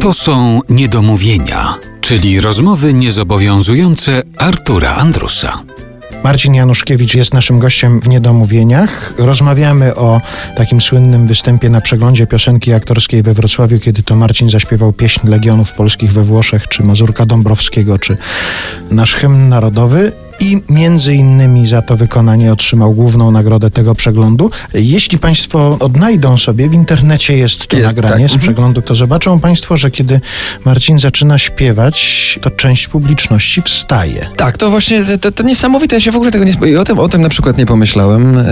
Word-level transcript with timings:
To 0.00 0.12
są 0.12 0.60
niedomówienia, 0.68 1.74
czyli 2.00 2.40
rozmowy 2.40 2.94
niezobowiązujące 2.94 4.22
Artura 4.38 4.94
Andrusa. 4.94 5.62
Marcin 6.24 6.54
Januszkiewicz 6.54 7.14
jest 7.14 7.34
naszym 7.34 7.58
gościem 7.58 8.00
w 8.00 8.08
Niedomówieniach. 8.08 9.14
Rozmawiamy 9.18 9.94
o 9.94 10.20
takim 10.56 10.80
słynnym 10.80 11.26
występie 11.26 11.70
na 11.70 11.80
przeglądzie 11.80 12.26
piosenki 12.26 12.72
aktorskiej 12.72 13.22
we 13.22 13.34
Wrocławiu, 13.34 13.80
kiedy 13.80 14.02
to 14.02 14.16
Marcin 14.16 14.50
zaśpiewał 14.50 14.92
pieśń 14.92 15.28
Legionów 15.28 15.72
Polskich 15.72 16.12
we 16.12 16.22
Włoszech, 16.22 16.68
czy 16.68 16.82
Mazurka 16.82 17.26
Dąbrowskiego, 17.26 17.98
czy 17.98 18.16
nasz 18.90 19.14
hymn 19.14 19.48
narodowy 19.48 20.12
i 20.40 20.62
między 20.70 21.14
innymi 21.14 21.66
za 21.66 21.82
to 21.82 21.96
wykonanie 21.96 22.52
otrzymał 22.52 22.92
główną 22.92 23.30
nagrodę 23.30 23.70
tego 23.70 23.94
przeglądu. 23.94 24.50
Jeśli 24.74 25.18
Państwo 25.18 25.76
odnajdą 25.80 26.38
sobie, 26.38 26.68
w 26.68 26.74
internecie 26.74 27.36
jest 27.36 27.66
to 27.66 27.76
Jest, 27.76 27.96
nagranie 27.96 28.24
tak. 28.24 28.30
z 28.30 28.34
Mhm. 28.34 28.40
przeglądu, 28.40 28.82
to 28.82 28.94
zobaczą 28.94 29.40
Państwo, 29.40 29.76
że 29.76 29.90
kiedy 29.90 30.20
Marcin 30.64 30.98
zaczyna 30.98 31.38
śpiewać, 31.38 32.38
to 32.42 32.50
część 32.50 32.88
publiczności 32.88 33.62
wstaje. 33.62 34.26
Tak, 34.36 34.58
to 34.58 34.70
właśnie, 34.70 35.02
to, 35.20 35.32
to 35.32 35.42
niesamowite, 35.42 35.96
ja 35.96 36.00
się 36.00 36.10
w 36.10 36.16
ogóle 36.16 36.30
tego 36.30 36.44
nie 36.44 36.70
i 36.70 36.76
o 36.76 36.84
tym, 36.84 36.98
o 36.98 37.08
tym 37.08 37.22
na 37.22 37.28
przykład 37.28 37.58
nie 37.58 37.66
pomyślałem, 37.66 38.38
e, 38.38 38.44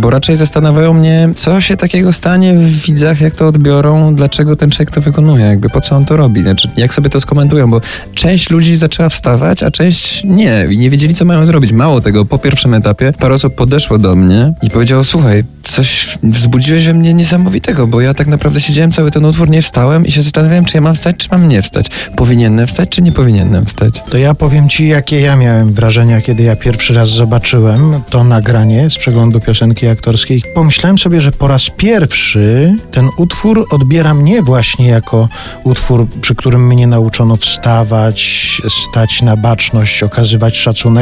bo 0.00 0.10
raczej 0.10 0.36
zastanawiają 0.36 0.94
mnie, 0.94 1.28
co 1.34 1.60
się 1.60 1.76
takiego 1.76 2.12
stanie 2.12 2.54
w 2.54 2.80
widzach, 2.86 3.20
jak 3.20 3.34
to 3.34 3.48
odbiorą, 3.48 4.14
dlaczego 4.14 4.56
ten 4.56 4.70
człowiek 4.70 4.90
to 4.90 5.00
wykonuje, 5.00 5.44
jakby 5.44 5.68
po 5.70 5.80
co 5.80 5.96
on 5.96 6.04
to 6.04 6.16
robi, 6.16 6.42
znaczy, 6.42 6.70
jak 6.76 6.94
sobie 6.94 7.10
to 7.10 7.20
skomentują, 7.20 7.70
bo 7.70 7.80
część 8.14 8.50
ludzi 8.50 8.76
zaczęła 8.76 9.08
wstawać, 9.08 9.62
a 9.62 9.70
część 9.70 10.24
nie 10.24 10.66
i 10.70 10.78
nie 10.78 10.90
wiedzieli, 10.90 11.11
co 11.14 11.24
mają 11.24 11.46
zrobić. 11.46 11.72
Mało 11.72 12.00
tego, 12.00 12.24
po 12.24 12.38
pierwszym 12.38 12.74
etapie 12.74 13.12
parę 13.18 13.34
osób 13.34 13.54
podeszło 13.54 13.98
do 13.98 14.16
mnie 14.16 14.52
i 14.62 14.70
powiedziało, 14.70 15.04
słuchaj, 15.04 15.44
coś 15.62 16.18
wzbudziłeś 16.22 16.86
we 16.86 16.94
mnie 16.94 17.14
niesamowitego, 17.14 17.86
bo 17.86 18.00
ja 18.00 18.14
tak 18.14 18.26
naprawdę 18.26 18.60
siedziałem 18.60 18.92
cały 18.92 19.10
ten 19.10 19.24
utwór, 19.24 19.50
nie 19.50 19.62
wstałem 19.62 20.06
i 20.06 20.10
się 20.10 20.22
zastanawiałem, 20.22 20.64
czy 20.64 20.76
ja 20.76 20.80
mam 20.80 20.94
wstać, 20.94 21.16
czy 21.16 21.28
mam 21.32 21.48
nie 21.48 21.62
wstać. 21.62 21.86
Powinienem 22.16 22.66
wstać, 22.66 22.88
czy 22.88 23.02
nie 23.02 23.12
powinienem 23.12 23.66
wstać. 23.66 24.02
To 24.10 24.18
ja 24.18 24.34
powiem 24.34 24.68
Ci, 24.68 24.88
jakie 24.88 25.20
ja 25.20 25.36
miałem 25.36 25.72
wrażenia, 25.72 26.20
kiedy 26.20 26.42
ja 26.42 26.56
pierwszy 26.56 26.94
raz 26.94 27.08
zobaczyłem 27.08 28.00
to 28.10 28.24
nagranie 28.24 28.90
z 28.90 28.98
przeglądu 28.98 29.40
piosenki 29.40 29.86
aktorskiej. 29.86 30.42
Pomyślałem 30.54 30.98
sobie, 30.98 31.20
że 31.20 31.32
po 31.32 31.48
raz 31.48 31.70
pierwszy 31.76 32.74
ten 32.90 33.08
utwór 33.16 33.66
odbiera 33.70 34.14
mnie 34.14 34.42
właśnie 34.42 34.88
jako 34.88 35.28
utwór, 35.64 36.06
przy 36.20 36.34
którym 36.34 36.66
mnie 36.66 36.86
nauczono 36.86 37.36
wstawać, 37.36 38.60
stać 38.68 39.22
na 39.22 39.36
baczność, 39.36 40.02
okazywać 40.02 40.56
szacunek. 40.56 41.01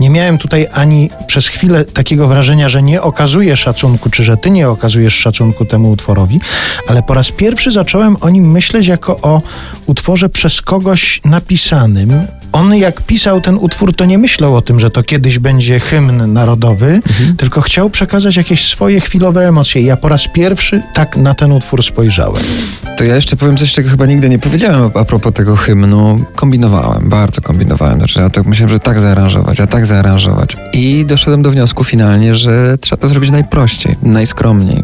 Nie 0.00 0.10
miałem 0.10 0.38
tutaj 0.38 0.66
ani 0.72 1.10
przez 1.26 1.48
chwilę 1.48 1.84
takiego 1.84 2.28
wrażenia, 2.28 2.68
że 2.68 2.82
nie 2.82 3.02
okazuję 3.02 3.56
szacunku, 3.56 4.10
czy 4.10 4.24
że 4.24 4.36
Ty 4.36 4.50
nie 4.50 4.68
okazujesz 4.68 5.14
szacunku 5.14 5.64
temu 5.64 5.90
utworowi, 5.90 6.40
ale 6.88 7.02
po 7.02 7.14
raz 7.14 7.30
pierwszy 7.30 7.70
zacząłem 7.70 8.16
o 8.20 8.30
nim 8.30 8.50
myśleć 8.50 8.86
jako 8.86 9.20
o 9.20 9.42
utworze 9.86 10.28
przez 10.28 10.62
kogoś 10.62 11.20
napisanym. 11.24 12.26
On 12.52 12.74
jak 12.74 13.02
pisał 13.02 13.40
ten 13.40 13.58
utwór, 13.60 13.96
to 13.96 14.04
nie 14.04 14.18
myślał 14.18 14.56
o 14.56 14.62
tym, 14.62 14.80
że 14.80 14.90
to 14.90 15.02
kiedyś 15.02 15.38
będzie 15.38 15.80
hymn 15.80 16.32
narodowy, 16.32 17.02
tylko 17.36 17.60
chciał 17.60 17.90
przekazać 17.90 18.36
jakieś 18.36 18.68
swoje 18.68 19.00
chwilowe 19.00 19.48
emocje. 19.48 19.82
Ja 19.82 19.96
po 19.96 20.08
raz 20.08 20.28
pierwszy 20.28 20.82
tak 20.94 21.16
na 21.16 21.34
ten 21.34 21.52
utwór 21.52 21.82
spojrzałem. 21.82 22.42
To 22.96 23.04
ja 23.04 23.14
jeszcze 23.16 23.36
powiem 23.36 23.56
coś, 23.56 23.72
czego 23.72 23.90
chyba 23.90 24.06
nigdy 24.06 24.28
nie 24.28 24.38
powiedziałem 24.38 24.90
a, 24.94 25.04
propos 25.04 25.32
tego 25.32 25.56
hymnu. 25.56 26.24
Kombinowałem, 26.34 27.08
bardzo 27.08 27.42
kombinowałem. 27.42 27.98
Znaczy, 27.98 28.20
ja 28.20 28.30
tak 28.30 28.46
myślałem, 28.46 28.70
że 28.70 28.78
tak 28.78 29.00
zaaranżować, 29.34 29.60
a 29.60 29.66
tak 29.66 29.86
zaaranżować. 29.86 30.56
I 30.72 31.04
doszedłem 31.06 31.42
do 31.42 31.50
wniosku 31.50 31.84
finalnie, 31.84 32.34
że 32.34 32.78
trzeba 32.80 33.02
to 33.02 33.08
zrobić 33.08 33.30
najprościej, 33.30 33.96
najskromniej. 34.02 34.82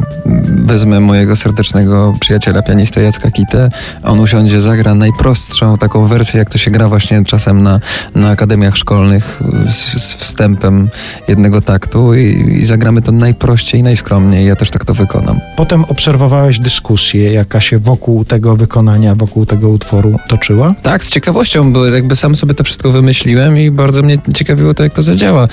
Wezmę 0.65 0.99
mojego 0.99 1.35
serdecznego 1.35 2.15
przyjaciela, 2.19 2.61
pianistę 2.61 3.03
Jacka 3.03 3.31
Kitę. 3.31 3.69
On 4.03 4.19
usiądzie, 4.19 4.61
zagra 4.61 4.95
najprostszą 4.95 5.77
taką 5.77 6.07
wersję, 6.07 6.39
jak 6.39 6.49
to 6.49 6.57
się 6.57 6.71
gra 6.71 6.89
właśnie 6.89 7.25
czasem 7.25 7.63
na, 7.63 7.79
na 8.15 8.29
akademiach 8.29 8.77
szkolnych 8.77 9.41
z, 9.71 9.75
z 9.75 10.13
wstępem 10.13 10.89
jednego 11.27 11.61
taktu 11.61 12.13
i, 12.15 12.57
i 12.61 12.65
zagramy 12.65 13.01
to 13.01 13.11
najprościej, 13.11 13.83
najskromniej. 13.83 14.47
Ja 14.47 14.55
też 14.55 14.71
tak 14.71 14.85
to 14.85 14.93
wykonam. 14.93 15.39
Potem 15.55 15.85
obserwowałeś 15.85 16.59
dyskusję, 16.59 17.33
jaka 17.33 17.61
się 17.61 17.79
wokół 17.79 18.25
tego 18.25 18.55
wykonania, 18.55 19.15
wokół 19.15 19.45
tego 19.45 19.69
utworu 19.69 20.19
toczyła. 20.27 20.73
Tak, 20.81 21.03
z 21.03 21.09
ciekawością, 21.09 21.73
bo 21.73 21.85
jakby 21.85 22.15
sam 22.15 22.35
sobie 22.35 22.53
to 22.53 22.63
wszystko 22.63 22.91
wymyśliłem 22.91 23.57
i 23.57 23.71
bardzo 23.71 24.03
mnie 24.03 24.17
ciekawiło 24.41 24.73
to, 24.73 24.83
jak 24.83 24.93
to 24.93 25.01
zadziała. 25.01 25.47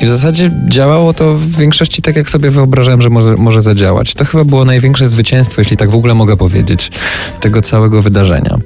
I 0.00 0.06
w 0.06 0.08
zasadzie 0.08 0.50
działało 0.68 1.12
to 1.12 1.34
w 1.34 1.56
większości 1.56 2.02
tak, 2.02 2.16
jak 2.16 2.28
sobie 2.28 2.50
wyobrażałem, 2.50 3.02
że 3.02 3.10
może, 3.10 3.36
może 3.36 3.60
zadziałać. 3.60 4.14
To 4.14 4.24
chyba 4.24 4.44
było 4.44 4.64
największe 4.64 5.06
zwycięstwo, 5.06 5.60
jeśli 5.60 5.76
tak 5.76 5.90
w 5.90 5.94
ogóle 5.94 6.14
mogę 6.14 6.36
powiedzieć, 6.36 6.90
tego 7.40 7.60
całego 7.60 8.02
wydarzenia. 8.02 8.58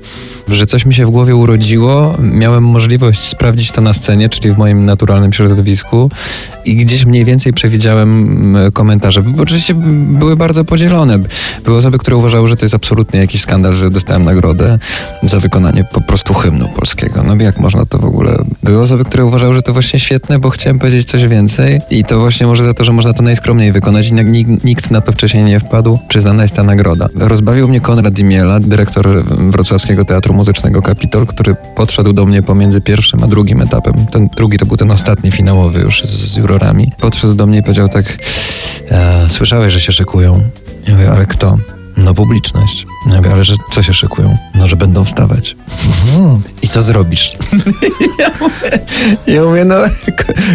Że 0.49 0.67
coś 0.67 0.87
mi 0.87 0.95
się 0.95 1.06
w 1.06 1.11
głowie 1.11 1.37
urodziło, 1.37 2.17
miałem 2.21 2.65
możliwość 2.65 3.21
sprawdzić 3.21 3.73
to 3.73 3.81
na 3.81 3.93
scenie, 3.93 4.29
czyli 4.29 4.55
w 4.55 4.59
moim 4.59 4.84
naturalnym 4.84 5.33
środowisku 5.33 6.11
i 6.65 6.77
gdzieś 6.77 7.06
mniej 7.06 7.25
więcej 7.25 7.53
przewidziałem 7.53 8.23
mm, 8.23 8.73
komentarze. 8.73 9.23
Bo 9.23 9.43
oczywiście 9.43 9.75
były 10.21 10.37
bardzo 10.37 10.65
podzielone. 10.65 11.19
Były 11.65 11.77
osoby, 11.79 11.99
które 11.99 12.17
uważały, 12.17 12.49
że 12.49 12.56
to 12.56 12.65
jest 12.65 12.75
absolutnie 12.75 13.21
jakiś 13.21 13.41
skandal, 13.41 13.75
że 13.75 13.91
dostałem 13.91 14.25
nagrodę 14.25 14.79
za 15.23 15.41
wykonanie 15.41 15.85
po 15.93 16.00
prostu 16.00 16.35
polskiego. 16.78 17.22
No 17.22 17.37
jak 17.37 17.59
można 17.59 17.87
to 17.87 17.99
w 17.99 18.05
ogóle... 18.05 18.44
Były 18.62 18.81
osoby, 18.81 19.05
które 19.05 19.25
uważały, 19.25 19.55
że 19.55 19.62
to 19.62 19.72
właśnie 19.72 19.99
świetne, 19.99 20.39
bo 20.39 20.50
chciałem 20.50 20.78
powiedzieć 20.78 21.09
coś 21.09 21.27
więcej 21.27 21.81
i 21.91 22.05
to 22.05 22.19
właśnie 22.19 22.47
może 22.47 22.62
za 22.62 22.75
to, 22.75 22.84
że 22.84 22.93
można 22.93 23.12
to 23.12 23.22
najskromniej 23.22 23.72
wykonać 23.72 24.09
i 24.09 24.15
nikt, 24.15 24.65
nikt 24.65 24.91
na 24.91 25.00
to 25.00 25.12
wcześniej 25.12 25.44
nie 25.44 25.61
wpadł, 25.61 25.99
przyznana 26.09 26.43
jest 26.43 26.55
ta 26.55 26.62
nagroda. 26.62 27.09
Rozbawił 27.15 27.69
mnie 27.69 27.81
Konrad 27.81 28.15
Dimiela, 28.15 28.61
dyrektor 28.61 29.25
Wrocławskiego 29.25 30.05
Teatru 30.05 30.34
Muzycznego 30.34 30.83
Kapitol, 30.83 31.27
który 31.27 31.56
podszedł 31.77 32.12
do 32.12 32.27
mnie 32.27 32.43
pomiędzy 32.43 32.81
pierwszym 32.81 33.25
a 33.25 33.27
drugim 33.27 33.62
etapem. 33.62 34.06
Ten 34.12 34.28
drugi 34.37 34.59
to 34.59 34.67
był 34.67 34.77
ten 34.77 34.91
ostatni 34.91 35.33
finałowy 35.33 35.81
już 35.81 36.03
z, 36.03 36.33
z 36.33 36.37
jurorami. 36.37 36.93
Podszedł 37.00 37.34
do 37.34 37.47
mnie 37.47 37.59
i 37.59 37.62
powiedział 37.62 37.88
tak 37.88 38.19
e, 38.91 39.28
słyszałeś, 39.28 39.72
że 39.72 39.81
się 39.81 39.93
szykują? 39.93 40.43
Ja 40.88 40.94
mówię, 40.94 41.11
ale 41.11 41.27
kto? 41.27 41.59
No 41.99 42.15
publiczność. 42.15 42.87
Ja 43.11 43.17
mówię, 43.17 43.33
ale 43.33 43.44
że 43.44 43.55
co 43.72 43.83
się 43.83 43.94
szykują? 43.94 44.37
No, 44.55 44.69
że 44.69 44.77
będą 44.77 45.05
wstawać. 45.05 45.56
Hmm. 46.12 46.43
I 46.69 46.71
co 46.71 46.83
zrobisz? 46.83 47.33
ja, 48.19 48.31
mówię, 48.41 48.79
ja 49.27 49.45
mówię, 49.45 49.65
no 49.65 49.75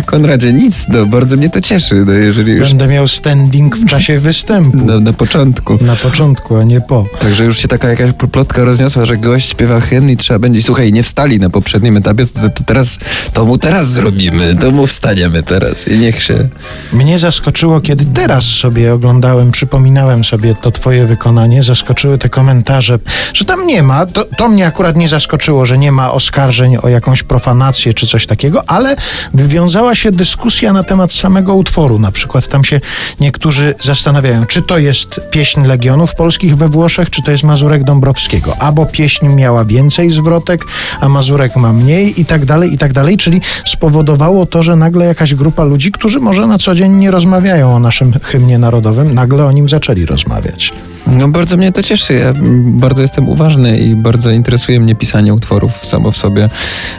Konradzie, 0.06 0.54
nic, 0.54 0.86
no 0.90 1.06
bardzo 1.06 1.38
mnie 1.38 1.50
to 1.50 1.62
cieszy, 1.62 1.96
no 2.06 2.14
jeżeli 2.14 2.52
już 2.52 2.68
Będę 2.68 2.88
miał 2.88 3.08
standing 3.08 3.78
w 3.78 3.86
czasie 3.86 4.20
występu. 4.20 4.78
na, 4.86 5.00
na 5.00 5.14
początku. 5.14 5.78
Na 5.82 5.96
początku, 5.96 6.56
a 6.56 6.64
nie 6.64 6.82
po. 6.82 7.06
Także 7.20 7.46
już 7.46 7.58
się 7.58 7.68
taka 7.68 7.90
jakaś 7.90 8.12
plotka 8.32 8.64
rozniosła, 8.64 9.06
że 9.06 9.18
gość 9.18 9.50
śpiewa 9.50 9.80
hymn 9.80 10.10
i 10.10 10.18
trzeba 10.18 10.40
będzie, 10.40 10.62
słuchaj, 10.62 10.94
nie 10.94 11.04
wstali 11.04 11.40
na 11.40 11.50
poprzednim 11.50 11.98
etapie, 11.98 12.26
to, 12.26 12.50
to 12.50 12.64
teraz, 12.66 13.00
to 13.34 13.46
mu 13.46 13.58
teraz 13.58 13.92
zrobimy, 13.92 14.56
to 14.62 14.72
mu 14.72 14.88
wstaniemy 14.88 15.44
teraz 15.44 15.88
i 15.88 15.98
niech 15.98 16.24
się... 16.24 16.50
Mnie 16.94 17.20
zaskoczyło, 17.20 17.82
kiedy 17.82 18.06
teraz 18.06 18.44
sobie 18.44 18.94
oglądałem, 18.94 19.52
przypominałem 19.52 20.24
sobie 20.24 20.56
to 20.56 20.72
twoje 20.72 21.06
wykonanie, 21.06 21.64
zaskoczyły 21.64 22.18
te 22.18 22.30
komentarze, 22.30 23.00
że 23.34 23.46
tam 23.46 23.68
nie 23.68 23.84
ma, 23.84 24.06
to, 24.06 24.26
to 24.38 24.48
mnie 24.48 24.66
akurat 24.66 24.98
nie 24.98 25.08
zaskoczyło, 25.08 25.66
że 25.66 25.78
nie 25.78 25.92
ma 25.92 26.03
oskarżeń 26.12 26.78
o 26.78 26.90
jakąś 26.90 27.24
profanację 27.24 27.94
czy 27.94 28.08
coś 28.08 28.26
takiego, 28.26 28.64
ale 28.68 28.96
wywiązała 29.34 29.96
się 29.96 30.12
dyskusja 30.12 30.74
na 30.74 30.84
temat 30.84 31.14
samego 31.14 31.56
utworu. 31.56 32.00
Na 32.00 32.12
przykład 32.12 32.48
tam 32.48 32.64
się 32.64 32.82
niektórzy 33.20 33.76
zastanawiają, 33.82 34.46
czy 34.46 34.62
to 34.62 34.78
jest 34.78 35.22
pieśń 35.32 35.66
Legionów 35.66 36.16
Polskich 36.16 36.58
we 36.58 36.70
Włoszech, 36.70 37.10
czy 37.10 37.22
to 37.22 37.32
jest 37.32 37.44
Mazurek 37.44 37.84
Dąbrowskiego. 37.84 38.56
Albo 38.60 38.86
pieśń 38.86 39.28
miała 39.28 39.66
więcej 39.66 40.12
zwrotek, 40.12 40.66
a 41.00 41.10
Mazurek 41.10 41.56
ma 41.56 41.74
mniej 41.74 42.22
i 42.22 42.26
tak 42.26 42.46
dalej, 42.46 42.74
i 42.74 42.78
tak 42.78 42.94
dalej. 42.94 43.18
Czyli 43.18 43.42
spowodowało 43.66 44.46
to, 44.46 44.64
że 44.64 44.76
nagle 44.76 45.06
jakaś 45.06 45.36
grupa 45.36 45.64
ludzi, 45.64 45.92
którzy 45.92 46.20
może 46.20 46.48
na 46.48 46.58
co 46.58 46.76
dzień 46.76 46.92
nie 46.92 47.12
rozmawiają 47.12 47.76
o 47.76 47.80
naszym 47.80 48.14
hymnie 48.24 48.58
narodowym, 48.58 49.14
nagle 49.14 49.46
o 49.46 49.52
nim 49.52 49.70
zaczęli 49.70 50.06
rozmawiać. 50.06 50.74
No 51.18 51.28
bardzo 51.28 51.58
mnie 51.58 51.72
to 51.72 51.84
cieszy, 51.84 52.14
ja 52.14 52.34
bardzo 52.66 53.02
jestem 53.02 53.30
uważny 53.30 53.80
i 53.80 53.96
bardzo 53.96 54.32
interesuje 54.32 54.80
mnie 54.80 54.96
pisanie 54.96 55.34
utworów 55.34 55.86
samo 55.86 56.12
w 56.12 56.18
sobie. 56.18 56.50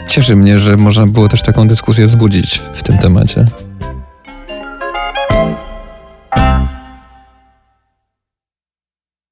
Cieszy 0.08 0.37
mnie, 0.37 0.58
że 0.58 0.76
można 0.76 1.06
było 1.06 1.28
też 1.28 1.43
taką 1.43 1.69
dyskusję 1.69 2.06
wzbudzić 2.06 2.62
w 2.75 2.82
tym 2.82 2.99
temacie. 2.99 3.46